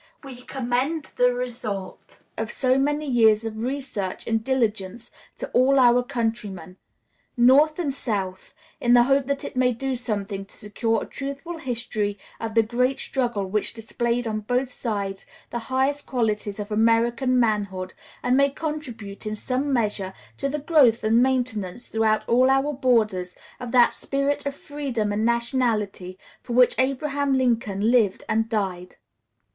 We 0.23 0.41
commend 0.41 1.03
the 1.15 1.31
result 1.31 2.23
of 2.35 2.51
so 2.51 2.75
many 2.79 3.05
years 3.07 3.43
of 3.45 3.61
research 3.61 4.25
and 4.25 4.43
diligence 4.43 5.11
to 5.37 5.47
all 5.51 5.77
our 5.77 6.01
countrymen, 6.01 6.77
North 7.37 7.77
and 7.77 7.93
South, 7.93 8.55
in 8.79 8.93
the 8.93 9.03
hope 9.03 9.27
that 9.27 9.43
it 9.43 9.55
may 9.55 9.73
do 9.73 9.95
something 9.95 10.43
to 10.43 10.57
secure 10.57 11.03
a 11.03 11.05
truthful 11.05 11.59
history 11.59 12.17
of 12.39 12.55
the 12.55 12.63
great 12.63 12.97
struggle 12.97 13.45
which 13.45 13.75
displayed 13.75 14.25
on 14.25 14.39
both 14.39 14.73
sides 14.73 15.27
the 15.51 15.59
highest 15.69 16.07
qualities 16.07 16.59
of 16.59 16.71
American 16.71 17.39
manhood, 17.39 17.93
and 18.23 18.35
may 18.35 18.49
contribute 18.49 19.27
in 19.27 19.35
some 19.35 19.71
measure 19.71 20.13
to 20.37 20.49
the 20.49 20.57
growth 20.57 21.03
and 21.03 21.21
maintenance 21.21 21.85
throughout 21.85 22.27
all 22.27 22.49
our 22.49 22.73
borders 22.73 23.35
of 23.59 23.71
that 23.71 23.93
spirit 23.93 24.47
of 24.47 24.55
freedom 24.55 25.11
and 25.11 25.23
nationality 25.25 26.17
for 26.41 26.53
which 26.53 26.73
Abraham 26.79 27.35
Lincoln 27.37 27.91
lived 27.91 28.23
and 28.27 28.49
died. 28.49 28.95